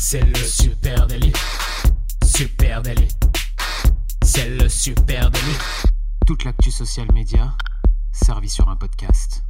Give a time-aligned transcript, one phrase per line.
[0.00, 1.32] C'est le super délit.
[2.24, 3.08] Super délit.
[4.22, 5.58] C'est le super délit.
[6.24, 7.52] Toute l'actu social média
[8.12, 9.42] servie sur un podcast.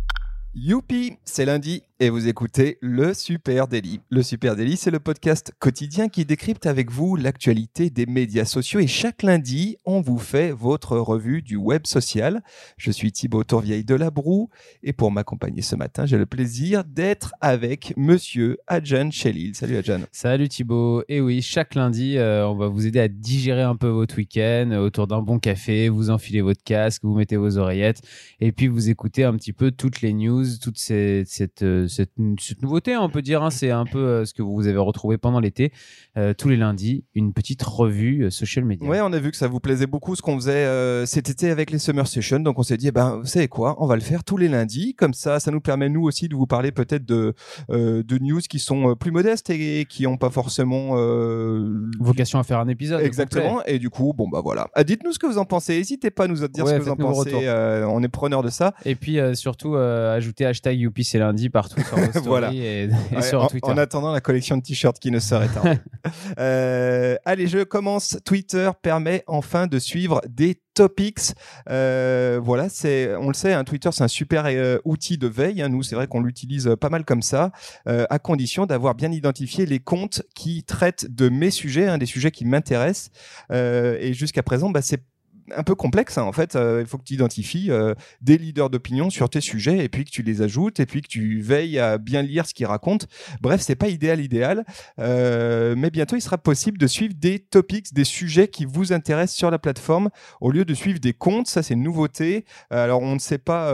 [0.54, 3.98] Youpi, c'est lundi et vous écoutez le Super Daily.
[4.08, 8.78] Le Super Daily, c'est le podcast quotidien qui décrypte avec vous l'actualité des médias sociaux
[8.78, 12.42] et chaque lundi, on vous fait votre revue du web social.
[12.76, 14.48] Je suis Thibaut Tourvieille de la Broue
[14.84, 19.56] et pour m'accompagner ce matin, j'ai le plaisir d'être avec monsieur Adjan Chelil.
[19.56, 20.02] Salut Adjan.
[20.12, 21.02] Salut Thibaut.
[21.08, 24.68] Et oui, chaque lundi, euh, on va vous aider à digérer un peu votre week-end
[24.70, 28.02] euh, autour d'un bon café, vous enfilez votre casque, vous mettez vos oreillettes
[28.38, 32.62] et puis vous écoutez un petit peu toutes les news, toute ces, cette euh, cette,
[32.62, 33.42] nouveauté, on peut dire.
[33.42, 35.72] Hein, c'est un peu euh, ce que vous avez retrouvé pendant l'été.
[36.16, 38.88] Euh, tous les lundis, une petite revue euh, social media.
[38.88, 41.70] Ouais, on a vu que ça vous plaisait beaucoup ce qu'on faisait cet été avec
[41.70, 42.40] les Summer Sessions.
[42.40, 44.48] Donc on s'est dit, eh ben, vous savez quoi, on va le faire tous les
[44.48, 44.94] lundis.
[44.94, 47.34] Comme ça, ça nous permet nous aussi de vous parler peut-être de,
[47.68, 50.96] de news qui sont plus modestes et, qui n'ont pas forcément
[52.00, 53.00] vocation à faire un épisode.
[53.02, 53.62] Exactement.
[53.66, 54.68] Et du coup, bon bah voilà.
[54.84, 55.78] Dites-nous ce que vous en pensez.
[55.78, 57.48] N'hésitez pas à nous dire ce que vous en pensez.
[57.88, 58.74] on est preneur de ça.
[58.84, 61.77] Et puis surtout, ajouter hashtag Youpi c'est lundi partout
[62.24, 62.52] voilà.
[62.52, 62.88] et,
[63.22, 63.68] sur en, Twitter.
[63.68, 65.78] En attendant la collection de t-shirts qui ne serait tarde.
[66.38, 68.18] euh, allez, je commence.
[68.24, 71.34] Twitter permet enfin de suivre des topics.
[71.70, 75.62] Euh, voilà, c'est, on le sait, un Twitter c'est un super euh, outil de veille.
[75.62, 75.68] Hein.
[75.68, 77.52] Nous, c'est vrai qu'on l'utilise pas mal comme ça,
[77.86, 82.30] à condition d'avoir bien identifié les comptes qui traitent de mes sujets, hein, des sujets
[82.30, 83.10] qui m'intéressent.
[83.52, 85.02] et jusqu'à présent, bah, c'est
[85.56, 86.18] un peu complexe.
[86.18, 86.22] Hein.
[86.22, 89.84] En fait, euh, il faut que tu identifies euh, des leaders d'opinion sur tes sujets
[89.84, 92.54] et puis que tu les ajoutes et puis que tu veilles à bien lire ce
[92.54, 93.06] qu'ils racontent.
[93.40, 94.64] Bref, c'est pas idéal, idéal.
[94.98, 99.36] Euh, mais bientôt, il sera possible de suivre des topics, des sujets qui vous intéressent
[99.36, 101.48] sur la plateforme au lieu de suivre des comptes.
[101.48, 102.44] Ça, c'est une nouveauté.
[102.70, 103.72] Alors, on ne sait pas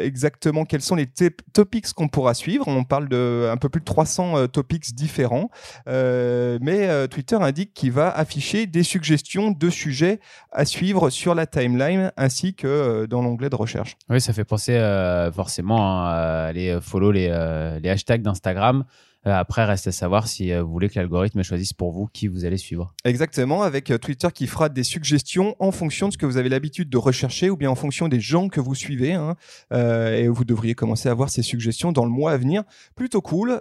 [0.00, 1.06] exactement quels sont les
[1.52, 2.66] topics qu'on pourra suivre.
[2.68, 5.50] On parle de un peu plus de 300 topics différents.
[5.86, 10.20] mais Twitter indique qu'il va afficher des suggestions de sujets
[10.52, 13.96] à suivre sur la timeline ainsi que euh, dans l'onglet de recherche.
[14.08, 18.84] Oui, ça fait penser euh, forcément à aller follow les, euh, les hashtags d'Instagram.
[19.28, 22.28] Euh, après, reste à savoir si euh, vous voulez que l'algorithme choisisse pour vous qui
[22.28, 22.94] vous allez suivre.
[23.04, 26.48] Exactement, avec euh, Twitter qui fera des suggestions en fonction de ce que vous avez
[26.48, 29.12] l'habitude de rechercher ou bien en fonction des gens que vous suivez.
[29.12, 29.36] Hein.
[29.70, 32.62] et vous devriez commencer à voir ces suggestions dans le mois à venir.
[32.94, 33.60] Plutôt cool.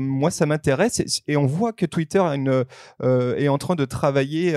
[0.00, 2.64] moi, ça m'intéresse et, on voit que Twitter une,
[3.02, 4.56] est en train de travailler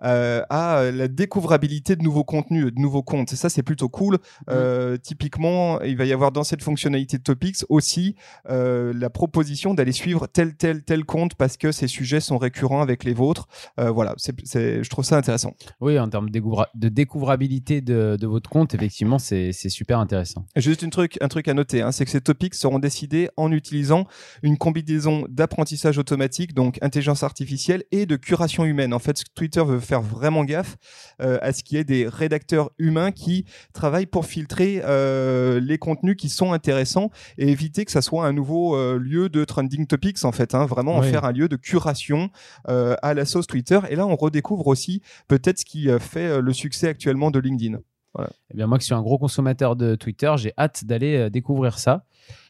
[0.00, 3.32] à la découvrabilité de nouveaux contenus, de nouveaux comptes.
[3.32, 4.18] Et ça, c'est plutôt cool.
[4.48, 4.98] Mmh.
[5.02, 8.14] typiquement, il va y avoir dans cette fonctionnalité de Topics aussi
[8.48, 13.04] la proposition d'aller suivre tel tel tel compte parce que ces sujets sont récurrents avec
[13.04, 13.48] les vôtres.
[13.78, 14.34] Euh, voilà, c'est,
[14.82, 15.54] je trouve ça intéressant.
[15.80, 20.46] Oui, en termes de découvrabilité de, de, votre compte, effectivement, c'est, super intéressant.
[20.56, 23.52] juste une truc, un truc à noter, hein, c'est que ces topics seront décidés en
[23.52, 24.06] utilisant
[24.42, 28.94] une combinaison d'apprentissage automatique, donc intelligence artificielle, et de curation humaine.
[28.94, 30.76] En fait, Twitter veut faire vraiment gaffe
[31.20, 35.78] euh, à ce qu'il y ait des rédacteurs humains qui travaillent pour filtrer euh, les
[35.78, 40.24] contenus qui sont intéressants et éviter que ça soit un nouveau lieu de trend topics
[40.24, 42.30] en fait, hein, vraiment en faire un lieu de curation
[42.68, 43.80] euh, à la sauce Twitter.
[43.90, 47.38] Et là, on redécouvre aussi peut-être ce qui euh, fait euh, le succès actuellement de
[47.38, 47.78] LinkedIn.
[48.52, 52.04] Eh bien, moi qui suis un gros consommateur de Twitter, j'ai hâte d'aller découvrir ça.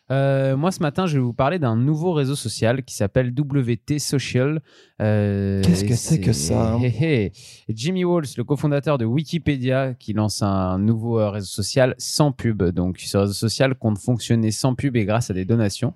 [0.09, 4.63] moi, ce matin, je vais vous parler d'un nouveau réseau social qui s'appelle WT Social.
[4.99, 6.81] Qu'est-ce que c'est que ça hein?
[7.69, 12.63] Jimmy Walls, le cofondateur de Wikipédia, qui lance un nouveau réseau social sans pub.
[12.63, 15.93] Donc, ce réseau social compte fonctionner sans pub et grâce à des donations.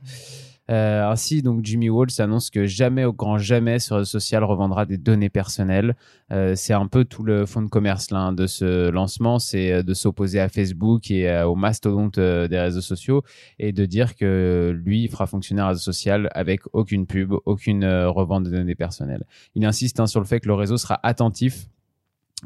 [0.70, 4.86] Euh, ainsi, donc Jimmy Walls annonce que jamais au grand jamais ce réseau social revendra
[4.86, 5.96] des données personnelles.
[6.30, 9.72] Euh, c'est un peu tout le fond de commerce là, hein, de ce lancement, c'est
[9.72, 13.22] euh, de s'opposer à Facebook et euh, au mastodonte euh, des réseaux sociaux
[13.58, 18.44] et de dire que lui fera fonctionner un réseau social avec aucune pub, aucune revente
[18.44, 19.24] de données personnelles.
[19.54, 21.66] Il insiste hein, sur le fait que le réseau sera attentif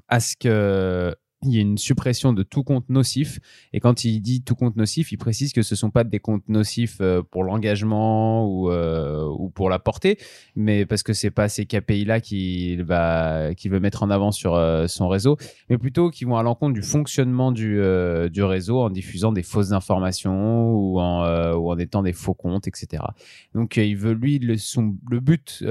[0.08, 3.40] à ce que il y a une suppression de tout compte nocif.
[3.72, 6.18] Et quand il dit tout compte nocif, il précise que ce ne sont pas des
[6.18, 10.18] comptes nocifs euh, pour l'engagement ou, euh, ou pour la portée,
[10.54, 14.86] mais parce que c'est pas ces KPI-là qu'il va, veut mettre en avant sur euh,
[14.86, 15.36] son réseau,
[15.68, 17.80] mais plutôt qui vont à l'encontre du fonctionnement du,
[18.30, 22.66] du réseau en diffusant des fausses informations ou en, ou en étant des faux comptes,
[22.66, 23.02] etc.
[23.54, 25.64] Donc il veut, lui, le, but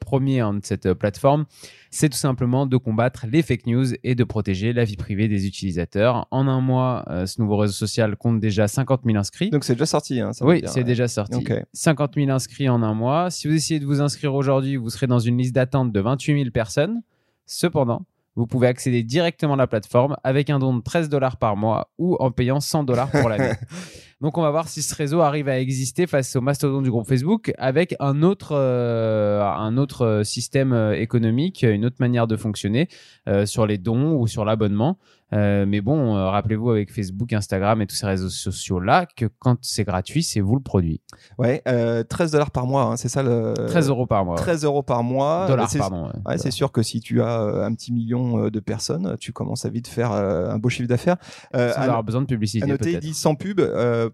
[0.00, 1.46] premier de cette plateforme,
[1.90, 5.46] c'est tout simplement de combattre les fake news et de protéger la vie privée des
[5.46, 6.26] utilisateurs.
[6.30, 9.50] En un mois, euh, ce nouveau réseau social compte déjà 50 000 inscrits.
[9.50, 10.20] Donc c'est déjà sorti.
[10.20, 11.44] Hein, oui, c'est déjà sorti.
[11.72, 13.30] 50 000 inscrits en un mois.
[13.30, 16.38] Si vous essayez de vous inscrire aujourd'hui, vous serez dans une liste d'attente de 28
[16.38, 17.02] 000 personnes.
[17.46, 21.56] Cependant, vous pouvez accéder directement à la plateforme avec un don de 13 dollars par
[21.56, 23.52] mois ou en payant 100 dollars pour l'année.
[24.22, 27.08] Donc on va voir si ce réseau arrive à exister face au mastodonte du groupe
[27.08, 32.86] Facebook avec un autre, euh, un autre système euh, économique, une autre manière de fonctionner
[33.28, 34.96] euh, sur les dons ou sur l'abonnement.
[35.32, 39.56] Euh, mais bon, euh, rappelez-vous avec Facebook, Instagram et tous ces réseaux sociaux-là que quand
[39.62, 41.00] c'est gratuit, c'est vous le produit.
[41.38, 41.62] Ouais,
[42.08, 43.54] 13 dollars par mois, hein, c'est ça le.
[43.68, 44.36] 13 euros par mois.
[44.36, 45.46] 13 euros par mois.
[45.48, 46.10] Dollars, pardon.
[46.26, 49.70] Ouais, c'est sûr que si tu as un petit million de personnes, tu commences à
[49.70, 51.16] vite faire un beau chiffre d'affaires.
[51.54, 52.64] Sans avoir besoin de publicité.
[52.64, 53.60] À noter, il dit sans pub.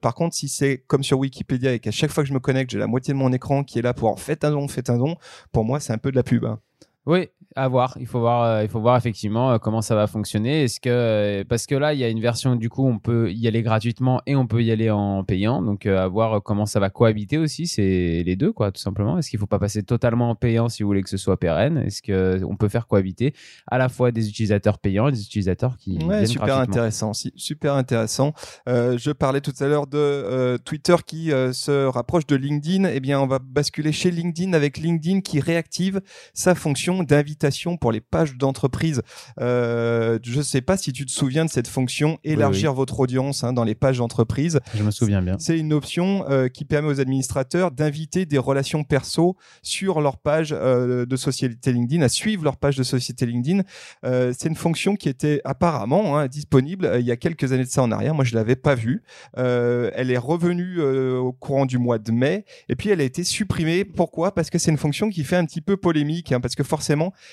[0.01, 2.71] Par contre, si c'est comme sur Wikipédia et qu'à chaque fois que je me connecte,
[2.71, 4.99] j'ai la moitié de mon écran qui est là pour faites un don, faites un
[4.99, 5.17] don,
[5.53, 6.45] pour moi, c'est un peu de la pub.
[6.45, 6.61] Hein.
[7.09, 7.97] Oui, à voir.
[7.99, 10.65] Il faut voir, euh, il faut voir effectivement euh, comment ça va fonctionner.
[10.65, 13.33] Est-ce que euh, parce que là, il y a une version du coup, on peut
[13.33, 15.63] y aller gratuitement et on peut y aller en payant.
[15.63, 17.67] Donc à voir comment ça va cohabiter aussi.
[17.67, 19.19] C'est les deux quoi, tout simplement.
[19.19, 21.79] Est-ce qu'il faut pas passer totalement en payant si vous voulez que ce soit pérenne?
[21.79, 23.33] Est-ce que on peut faire cohabiter
[23.67, 28.35] à la fois des utilisateurs payants et des utilisateurs qui ouais, super intéressant, super intéressant.
[28.67, 32.85] je parlais tout à l'heure de Twitter qui se rapproche de LinkedIn.
[32.85, 36.01] Eh bien, on va basculer chez LinkedIn avec LinkedIn qui réactive
[36.35, 39.03] sa fonction d'invitation pour les pages d'entreprise.
[39.41, 43.45] Euh, je ne sais pas si tu te souviens de cette fonction élargir votre audience
[43.45, 44.61] hein, dans les pages d'entreprise.
[44.75, 45.37] Je me souviens bien.
[45.39, 50.51] C'est une option euh, qui permet aux administrateurs d'inviter des relations perso sur leur page
[50.53, 53.63] euh, de société LinkedIn, à suivre leur page de société LinkedIn.
[54.03, 57.83] c'est une fonction qui était apparemment hein, disponible il y a quelques années de ça
[57.83, 58.15] en arrière.
[58.15, 59.03] Moi, je l'avais pas vue.
[59.35, 63.85] elle est revenue au courant du mois de mai et puis elle a été supprimée.
[63.85, 64.35] Pourquoi?
[64.35, 66.78] Parce que c'est une fonction qui fait un petit peu polémique, hein, parce que forcément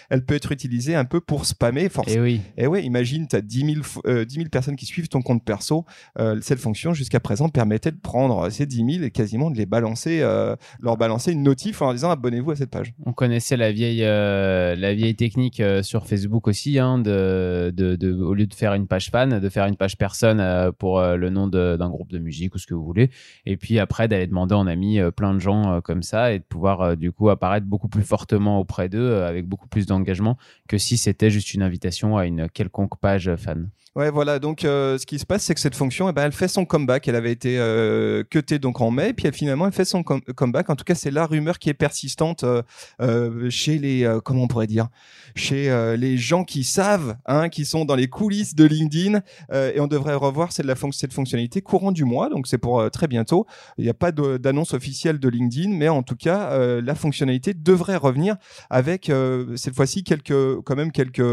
[0.10, 1.86] elle peut être utilisée un peu pour spammer.
[1.86, 2.42] Et eh oui.
[2.58, 5.86] Et eh ouais, imagine, tu as 10 000, personnes qui suivent ton compte perso.
[6.20, 9.66] Euh, cette fonction, jusqu'à présent, permettait de prendre ces 10 000 et quasiment de les
[9.66, 12.94] balancer, euh, leur balancer une notif en leur disant abonnez-vous à cette page.
[13.06, 18.34] On connaissait la vieille, euh, la vieille technique sur Facebook aussi, hein, de, de, au
[18.34, 21.90] lieu de faire une page fan, de faire une page personne pour le nom d'un
[21.90, 23.10] groupe de musique ou ce que vous voulez.
[23.46, 26.98] Et puis après, d'aller demander en ami plein de gens comme ça et de pouvoir
[26.98, 30.38] du coup apparaître beaucoup plus fortement auprès d'eux avec beaucoup plus d'engagement
[30.68, 33.70] que si c'était juste une invitation à une quelconque page fan.
[33.96, 34.40] Ouais, voilà.
[34.40, 36.66] Donc, euh, ce qui se passe, c'est que cette fonction, eh ben, elle fait son
[36.66, 37.08] comeback.
[37.08, 40.70] Elle avait été euh, cutée donc en mai, puis elle finalement, elle fait son comeback.
[40.70, 42.62] En tout cas, c'est la rumeur qui est persistante euh,
[43.00, 44.90] euh chez les, comment on pourrait dire,
[45.36, 49.22] chez les gens qui savent, hein, qui sont dans les coulisses de LinkedIn.
[49.54, 52.30] et on devrait revoir cette fonctionnalité courant du mois.
[52.30, 53.46] Donc, c'est pour très bientôt.
[53.78, 57.96] Il n'y a pas d'annonce officielle de LinkedIn, mais en tout cas, la fonctionnalité devrait
[57.96, 58.36] revenir
[58.70, 59.12] avec
[59.56, 61.24] cette fois-ci quelques, quand même quelques,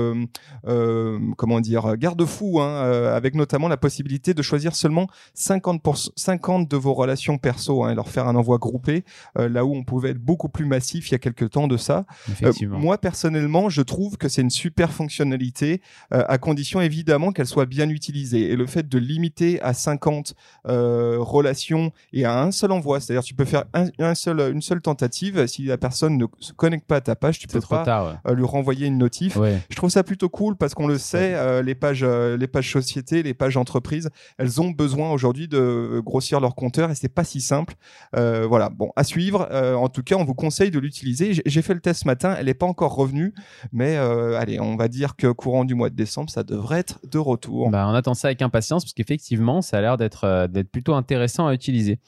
[1.37, 5.83] comment dire, garde-fous Hein, euh, avec notamment la possibilité de choisir seulement 50,
[6.17, 9.05] 50 de vos relations perso hein, et leur faire un envoi groupé,
[9.39, 11.77] euh, là où on pouvait être beaucoup plus massif il y a quelques temps de
[11.77, 12.05] ça.
[12.43, 17.67] Euh, moi, personnellement, je trouve que c'est une super fonctionnalité, à condition évidemment qu'elle soit
[17.67, 18.51] bien utilisée.
[18.51, 20.35] Et le fait de limiter à 50
[20.65, 25.47] relations et à un seul envoi, c'est-à-dire tu peux faire un, seul, une seule tentative,
[25.47, 28.87] si la personne ne se connecte pas à ta page, tu peux pas lui renvoyer
[28.87, 29.39] une notif.
[29.69, 32.05] Je trouve ça plutôt cool parce qu'on le sait, les pages
[32.43, 36.95] les pages société, les pages entreprises, elles ont besoin aujourd'hui de grossir leur compteur et
[36.95, 37.75] c'est pas si simple.
[38.17, 39.49] Euh, voilà, bon, à suivre.
[39.51, 41.41] Euh, en tout cas, on vous conseille de l'utiliser.
[41.45, 43.33] J'ai fait le test ce matin, elle n'est pas encore revenue,
[43.73, 46.99] mais euh, allez, on va dire que courant du mois de décembre, ça devrait être
[47.09, 47.71] de retour.
[47.71, 51.47] Bah, on attend ça avec impatience parce qu'effectivement, ça a l'air d'être d'être plutôt intéressant
[51.47, 51.99] à utiliser.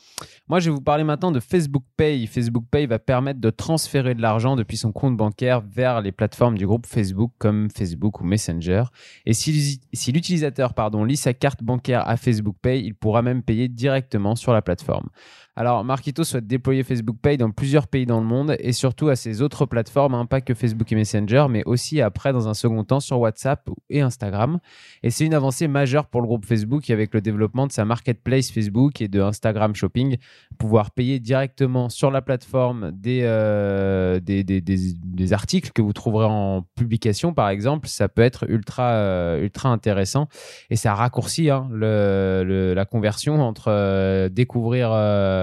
[0.48, 2.26] Moi, je vais vous parler maintenant de Facebook Pay.
[2.26, 6.58] Facebook Pay va permettre de transférer de l'argent depuis son compte bancaire vers les plateformes
[6.58, 8.84] du groupe Facebook comme Facebook ou Messenger.
[9.24, 13.42] Et si, si l'utilisateur pardon, lit sa carte bancaire à Facebook Pay, il pourra même
[13.42, 15.10] payer directement sur la plateforme.
[15.56, 19.14] Alors, Marquito souhaite déployer Facebook Pay dans plusieurs pays dans le monde et surtout à
[19.14, 22.82] ses autres plateformes, hein, pas que Facebook et Messenger, mais aussi après, dans un second
[22.82, 24.58] temps, sur WhatsApp et Instagram.
[25.04, 28.50] Et c'est une avancée majeure pour le groupe Facebook avec le développement de sa marketplace
[28.50, 30.16] Facebook et de Instagram Shopping,
[30.58, 36.26] pouvoir payer directement sur la plateforme des, euh, des, des, des, articles que vous trouverez
[36.26, 40.28] en publication, par exemple, ça peut être ultra, euh, ultra intéressant
[40.70, 44.90] et ça raccourcit hein, la conversion entre euh, découvrir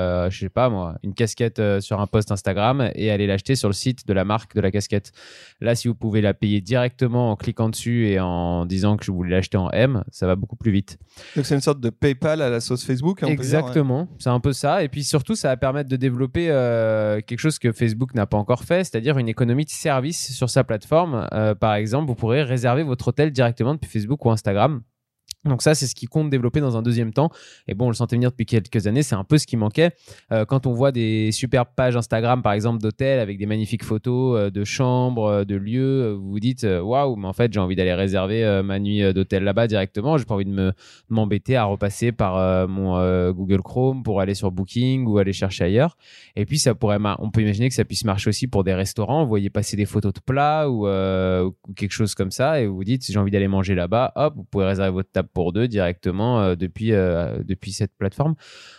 [0.01, 3.55] euh, je sais pas moi, une casquette euh, sur un post Instagram et aller l'acheter
[3.55, 5.11] sur le site de la marque de la casquette.
[5.59, 9.11] Là, si vous pouvez la payer directement en cliquant dessus et en disant que je
[9.11, 10.97] voulais l'acheter en M, ça va beaucoup plus vite.
[11.35, 13.23] Donc c'est une sorte de PayPal à la sauce Facebook.
[13.23, 14.83] Exactement, c'est un peu ça.
[14.83, 18.37] Et puis surtout, ça va permettre de développer euh, quelque chose que Facebook n'a pas
[18.37, 21.27] encore fait, c'est-à-dire une économie de service sur sa plateforme.
[21.59, 24.81] par exemple, vous pourrez réserver votre hôtel directement depuis Facebook ou Instagram
[25.45, 27.31] Donc ça, c'est ce qui compte développer dans un deuxième temps.
[27.67, 29.91] Et bon, on le sentait venir depuis quelques années, c'est un peu ce qui manquait.
[30.31, 34.39] Euh, quand on voit des superbes pages Instagram, par exemple, d'hôtels avec des magnifiques photos
[34.39, 37.75] euh, de chambres, euh, de lieux, vous vous dites, waouh, mais en fait, j'ai envie
[37.75, 40.17] d'aller réserver ma nuit d'hôtel là-bas directement.
[40.17, 40.73] J'ai pas envie de me
[41.09, 45.97] m'embêter à repasser par mon Google Chrome pour aller sur Booking ou aller chercher ailleurs.
[46.35, 49.23] Et puis, ça pourrait, on peut imaginer que ça puisse marcher aussi pour des restaurants.
[49.23, 50.85] Vous voyez passer des photos de plats ou,
[51.75, 54.43] quelque chose comme ça, et vous vous dites, j'ai envie d'aller manger là-bas, hop, vous
[54.43, 58.35] pouvez réserver votre table pour deux directement euh, depuis, euh, depuis cette plateforme.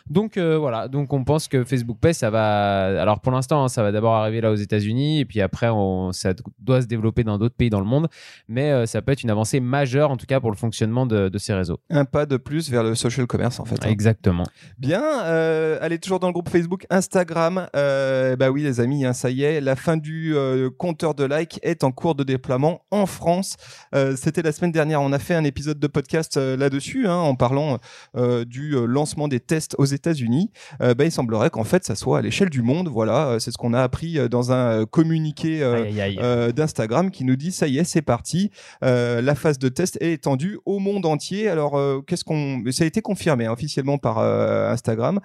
[0.09, 3.01] Donc euh, voilà, donc on pense que Facebook Pay, ça va.
[3.01, 6.13] Alors pour l'instant, hein, ça va d'abord arriver là aux États-Unis et puis après, on,
[6.13, 8.09] ça doit se développer dans d'autres pays dans le monde.
[8.49, 11.55] Mais ça peut être une avancée majeure en tout cas pour le fonctionnement de, ces
[11.55, 11.81] réseaux.
[11.91, 13.85] Un pas de plus vers le social commerce en fait.
[13.85, 13.89] Hein.
[13.89, 14.45] Exactement.
[14.79, 15.03] Bien,
[15.81, 17.69] allez toujours dans le groupe Facebook, Instagram.
[17.73, 20.35] bah oui les amis, hein, ça y est, la fin du
[20.79, 23.57] compteur de likes est en cours de déploiement en France.
[24.17, 27.79] C'était la semaine dernière, on a fait un épisode de podcast là-dessus, hein, en parlant
[28.17, 31.95] euh, du euh, lancement des tests aux États-Unis, euh, bah, il semblerait qu'en fait ça
[31.95, 32.89] soit à l'échelle du monde.
[32.89, 35.61] Voilà, c'est ce qu'on a appris dans un communiqué
[36.55, 40.59] d'Instagram qui nous dit ça y est, c'est parti, la phase de test est étendue
[40.67, 41.49] au monde entier.
[41.49, 45.21] Alors qu'est-ce qu'on, ça a été confirmé hein, officiellement par Instagram.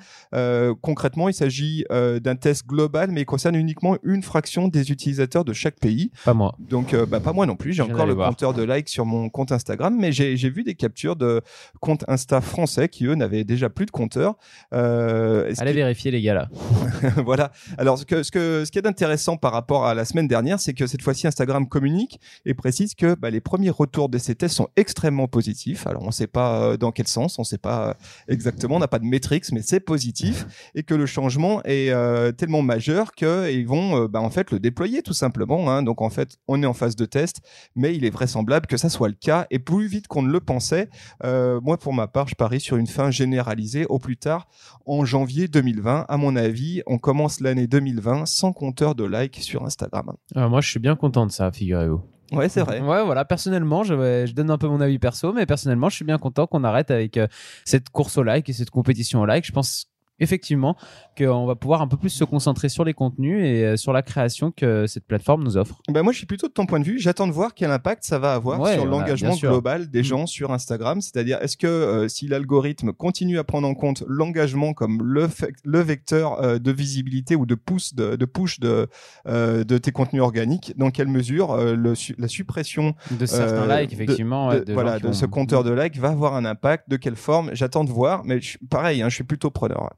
[0.82, 5.54] concrètement, il s'agit d'un test global, mais il concerne uniquement une fraction des utilisateurs de
[5.54, 6.12] chaque pays.
[6.26, 6.56] Pas moi.
[6.60, 7.74] Donc, bah, pas moi non plus.
[7.74, 11.07] J'ai encore le compteur de likes sur mon compte Instagram, mais j'ai vu des captures
[11.16, 11.42] de
[11.80, 14.36] comptes Insta français qui eux n'avaient déjà plus de compteurs.
[14.74, 16.50] Euh, Allez vérifier les gars là.
[17.24, 17.52] voilà.
[17.78, 20.60] Alors ce que ce que ce qui est intéressant par rapport à la semaine dernière,
[20.60, 24.36] c'est que cette fois-ci Instagram communique et précise que bah, les premiers retours de ces
[24.36, 25.88] tests sont extrêmement positifs.
[25.88, 27.94] Alors on ne sait pas euh, dans quel sens, on ne sait pas euh,
[28.28, 30.46] exactement, on n'a pas de métriques, mais c'est positif
[30.76, 35.02] et que le changement est euh, tellement majeur qu'ils vont bah, en fait le déployer
[35.02, 35.72] tout simplement.
[35.72, 35.84] Hein.
[35.84, 37.42] Donc en fait on est en phase de test,
[37.76, 40.40] mais il est vraisemblable que ça soit le cas et plus vite qu'on ne le
[40.40, 40.90] pensait.
[41.24, 44.48] Euh, moi, pour ma part, je parie sur une fin généralisée au plus tard
[44.86, 46.06] en janvier 2020.
[46.08, 50.14] À mon avis, on commence l'année 2020 sans compteur de likes sur Instagram.
[50.36, 52.02] Ah, moi, je suis bien content de ça, figurez-vous.
[52.32, 52.82] Ouais, c'est vrai.
[52.82, 53.26] Ouais, voilà.
[53.26, 56.46] Personnellement, je, je, donne un peu mon avis perso, mais personnellement, je suis bien content
[56.46, 57.28] qu'on arrête avec euh,
[57.64, 59.46] cette course au like et cette compétition au like.
[59.46, 59.88] Je pense
[60.20, 60.76] effectivement
[61.18, 64.02] qu'on va pouvoir un peu plus se concentrer sur les contenus et euh, sur la
[64.02, 65.82] création que cette plateforme nous offre.
[65.90, 67.00] Ben moi, je suis plutôt de ton point de vue.
[67.00, 70.04] J'attends de voir quel impact ça va avoir sur l'engagement global des mm.
[70.04, 71.02] gens sur Instagram.
[71.02, 75.28] C'est-à-dire, est-ce que euh, si l'algorithme continue à prendre en compte l'engagement comme le,
[75.64, 78.88] le vecteur euh, de visibilité ou de pouce de, de push de,
[79.26, 84.74] de tes contenus organiques, dans quelle mesure le, la suppression de certains likes, effectivement, de,
[84.74, 87.52] voilà, de ce compteur de likes va avoir un impact, de quelle forme?
[87.54, 89.90] J'attends de voir, mais pareil, hein, je suis plutôt preneur.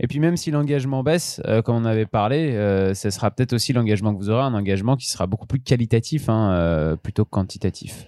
[0.00, 3.52] Et puis même si l'engagement baisse, euh, comme on avait parlé, euh, ce sera peut-être
[3.52, 7.24] aussi l'engagement que vous aurez, un engagement qui sera beaucoup plus qualitatif hein, euh, plutôt
[7.24, 8.06] que quantitatif.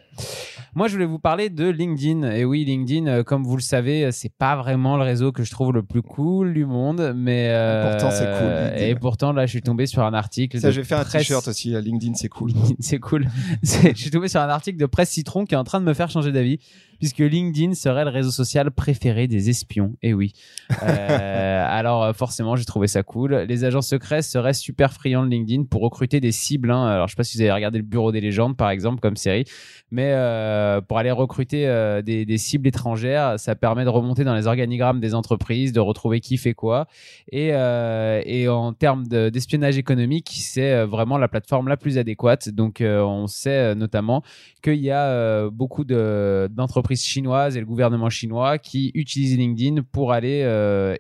[0.75, 2.31] Moi, je voulais vous parler de LinkedIn.
[2.33, 5.73] Et oui, LinkedIn, comme vous le savez, c'est pas vraiment le réseau que je trouve
[5.73, 7.51] le plus cool du monde, mais
[7.91, 8.83] pourtant c'est cool.
[8.83, 10.59] Et pourtant là, je suis tombé sur un article.
[10.59, 11.71] Ça, j'ai fait un t-shirt aussi.
[11.71, 12.53] LinkedIn, c'est cool.
[12.81, 13.27] c'est cool.
[13.63, 15.95] je suis tombé sur un article de Presse Citron qui est en train de me
[15.95, 16.61] faire changer d'avis,
[16.99, 19.97] puisque LinkedIn serait le réseau social préféré des espions.
[20.03, 20.33] Et oui.
[20.81, 23.35] alors forcément, j'ai trouvé ça cool.
[23.49, 26.71] Les agents secrets seraient super friands de LinkedIn pour recruter des cibles.
[26.71, 26.87] Hein.
[26.87, 29.17] Alors je sais pas si vous avez regardé le Bureau des légendes, par exemple, comme
[29.17, 29.45] série,
[29.91, 34.47] mais euh, pour aller recruter euh, des, cibles étrangères, ça permet de remonter dans les
[34.47, 36.87] organigrammes des entreprises, de retrouver qui fait quoi.
[37.31, 42.49] Et, euh, et en termes d'espionnage économique, c'est vraiment la plateforme la plus adéquate.
[42.49, 44.23] Donc, on sait notamment
[44.63, 50.47] qu'il y a beaucoup d'entreprises chinoises et le gouvernement chinois qui utilisent LinkedIn pour aller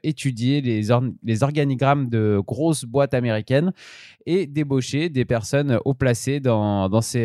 [0.02, 3.72] étudier les, organigrammes de grosses boîtes américaines
[4.26, 7.24] et débaucher des personnes haut placées dans, dans, ces,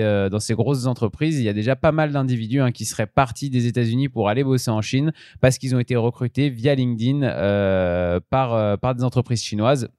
[0.52, 1.40] grosses entreprises.
[1.40, 4.44] Il y a déjà pas mal d'individus hein, qui seraient partis des États-Unis pour aller
[4.44, 9.42] bosser en Chine parce qu'ils ont été recrutés via LinkedIn euh, par, euh, des entreprises
[9.42, 9.90] chinoises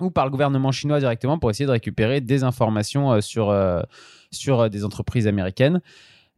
[0.00, 3.20] ou par le gouvernement chinois directement pour essayer de récupérer des informations euh,
[4.30, 5.80] sur des entreprises américaines.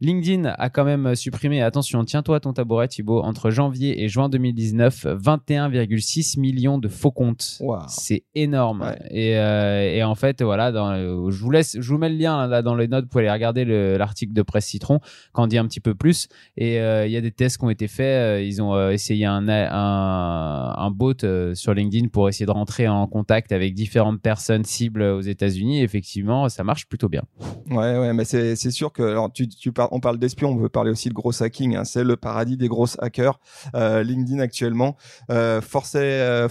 [0.01, 4.29] LinkedIn a quand même supprimé, attention, tiens-toi à ton tabouret Thibaut, entre janvier et juin
[4.29, 7.61] 2019, 21,6 millions de faux comptes.
[7.89, 8.95] C'est énorme.
[9.11, 10.95] Et, euh, et, en fait, voilà, dans,
[11.29, 13.33] je vous laisse, je vous mets le lien là dans les notes, vous pouvez aller
[13.33, 13.65] regarder
[13.97, 15.01] l'article de Presse Citron
[15.33, 16.29] quand on dit un petit peu plus.
[16.55, 18.05] Et euh, il y a des tests qui ont été faits.
[18.05, 21.13] Euh, ils ont essayé un, un, un bot
[21.53, 25.81] sur LinkedIn pour essayer de rentrer en contact avec différentes personnes cibles aux États-Unis.
[25.81, 27.23] Effectivement, ça marche plutôt bien.
[27.69, 30.69] Ouais, ouais, mais c'est sûr que alors tu, tu parles on parle d'espions, on veut
[30.69, 31.75] parler aussi de gros hacking.
[31.75, 31.83] Hein.
[31.83, 33.39] C'est le paradis des gros hackers.
[33.75, 34.95] Euh, LinkedIn actuellement,
[35.31, 36.47] euh, force, euh,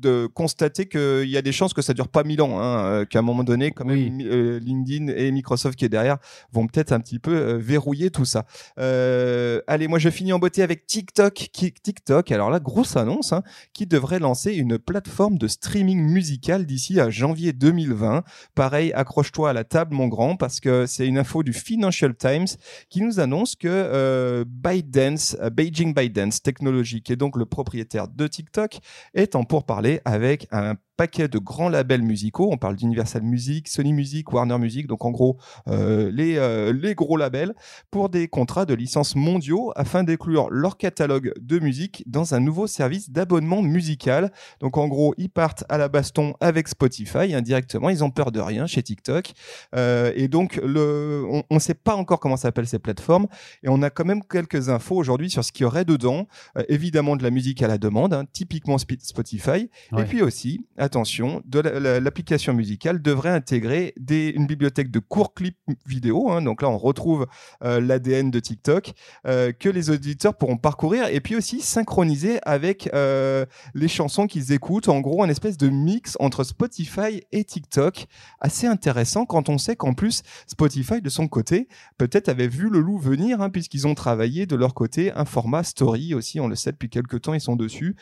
[0.00, 3.04] de constater qu'il y a des chances que ça dure pas mille ans, hein, euh,
[3.04, 4.12] qu'à un moment donné, quand Oui.
[4.22, 6.18] euh, LinkedIn et Microsoft qui est derrière
[6.52, 8.46] vont peut-être un petit peu euh, verrouiller tout ça.
[8.78, 11.34] Euh, allez, moi je finis en beauté avec TikTok.
[11.52, 13.42] Qui, TikTok, alors là, grosse annonce, hein,
[13.72, 18.24] qui devrait lancer une plateforme de streaming musical d'ici à janvier 2020.
[18.54, 22.46] Pareil, accroche-toi à la table, mon grand, parce que c'est une info du Financial Times
[22.88, 28.78] qui nous annonce que ByteDance, Beijing ByteDance Technology, qui est donc le propriétaire de TikTok,
[29.14, 32.50] est en pourparlers avec un paquet de grands labels musicaux.
[32.52, 36.94] On parle d'Universal Music, Sony Music, Warner Music, donc en gros euh, les, euh, les
[36.94, 37.54] gros labels,
[37.90, 42.66] pour des contrats de licence mondiaux afin d'inclure leur catalogue de musique dans un nouveau
[42.66, 44.30] service d'abonnement musical.
[44.60, 47.88] Donc en gros, ils partent à la baston avec Spotify indirectement.
[47.88, 49.32] Ils ont peur de rien chez TikTok.
[49.74, 53.26] Euh, et donc, le, on ne sait pas encore comment s'appellent ces plateformes.
[53.62, 56.26] Et on a quand même quelques infos aujourd'hui sur ce qu'il y aurait dedans.
[56.68, 59.70] Évidemment, de la musique à la demande, hein, typiquement Sp- Spotify.
[59.92, 60.02] Ouais.
[60.02, 65.56] Et puis aussi, attention, l'application musicale devrait intégrer une bibliothèque de courts clips
[65.86, 66.32] vidéo.
[66.32, 66.42] hein.
[66.42, 67.28] donc là, on retrouve
[67.62, 68.92] euh, l'ADN de TikTok
[69.28, 74.50] euh, que les auditeurs pourront parcourir et puis aussi synchroniser avec euh, les chansons qu'ils
[74.50, 74.88] écoutent.
[74.88, 78.06] En gros, un espèce de mix entre Spotify et TikTok.
[78.40, 81.68] Assez intéressant quand on sait qu'en plus, Spotify, de son côté,
[81.98, 85.62] peut-être avait vu le loup venir, hein, puisqu'ils ont travaillé de leur côté un format
[85.62, 86.40] story aussi.
[86.40, 87.94] On le sait depuis quelques temps, ils sont dessus.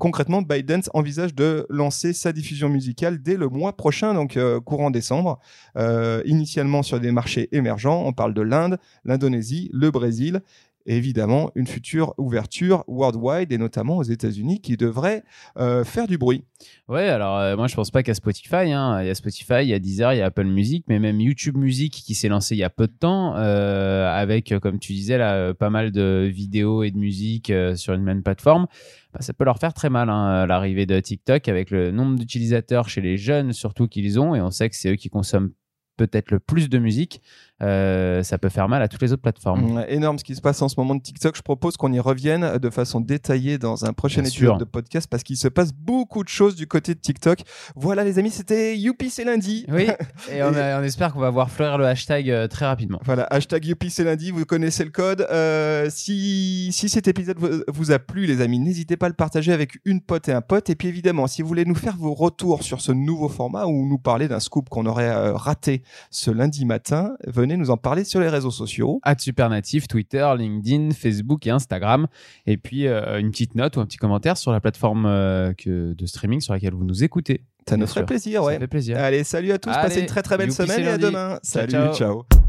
[0.00, 4.90] Concrètement, Biden envisage de lancer sa diffusion musicale dès le mois prochain, donc euh, courant
[4.90, 5.38] décembre.
[5.76, 10.42] Euh, initialement sur des marchés émergents, on parle de l'Inde, l'Indonésie, le Brésil.
[10.90, 15.22] Évidemment, une future ouverture worldwide et notamment aux États-Unis qui devrait
[15.58, 16.44] euh, faire du bruit.
[16.88, 18.72] Ouais, alors euh, moi je pense pas qu'à Spotify.
[18.72, 19.02] Hein.
[19.02, 21.20] Il y a Spotify, il y a Deezer, il y a Apple Music, mais même
[21.20, 24.94] YouTube Music qui s'est lancé il y a peu de temps euh, avec, comme tu
[24.94, 25.18] disais
[25.58, 28.66] pas mal de vidéos et de musique sur une même plateforme.
[29.12, 32.88] Bah, ça peut leur faire très mal hein, l'arrivée de TikTok avec le nombre d'utilisateurs
[32.88, 35.50] chez les jeunes surtout qu'ils ont et on sait que c'est eux qui consomment
[35.98, 37.20] peut-être le plus de musique.
[37.60, 39.76] Euh, ça peut faire mal à toutes les autres plateformes.
[39.76, 41.36] Ouais, énorme ce qui se passe en ce moment de TikTok.
[41.36, 44.58] Je propose qu'on y revienne de façon détaillée dans un prochain Bien épisode sûr.
[44.58, 47.40] de podcast parce qu'il se passe beaucoup de choses du côté de TikTok.
[47.74, 49.66] Voilà les amis, c'était Youpi c'est lundi.
[49.70, 49.88] Oui,
[50.32, 53.00] et on, a- on espère qu'on va voir fleurir le hashtag euh, très rapidement.
[53.04, 55.26] Voilà, hashtag Youpi c'est lundi, vous connaissez le code.
[55.30, 59.14] Euh, si, si cet épisode vous, vous a plu, les amis, n'hésitez pas à le
[59.16, 60.70] partager avec une pote et un pote.
[60.70, 63.84] Et puis évidemment, si vous voulez nous faire vos retours sur ce nouveau format ou
[63.88, 68.20] nous parler d'un scoop qu'on aurait raté ce lundi matin, venez nous en parler sur
[68.20, 69.00] les réseaux sociaux.
[69.02, 72.06] At Supernatif, Twitter, LinkedIn, Facebook et Instagram.
[72.46, 75.92] Et puis euh, une petite note ou un petit commentaire sur la plateforme euh, que,
[75.94, 77.42] de streaming sur laquelle vous nous écoutez.
[77.68, 78.58] Ça nous ferait plaisir, Ça ouais.
[78.58, 78.96] fait plaisir.
[78.98, 81.38] Allez, salut à tous, Allez, passez une très très belle semaine et à demain.
[81.42, 81.94] Salut, ciao.
[81.94, 82.47] ciao.